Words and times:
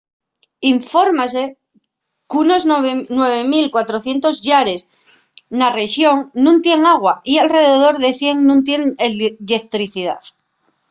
infórmase 0.75 1.43
qu’unos 2.29 2.63
9400 2.73 4.35
llares 4.47 4.81
na 5.59 5.67
rexón 5.79 6.17
nun 6.43 6.57
tienen 6.63 6.87
agua 6.95 7.13
y 7.31 7.33
alredor 7.43 7.95
de 8.03 8.11
100 8.19 8.47
nun 8.47 8.59
tienen 8.67 8.89
lletricidá 9.47 10.17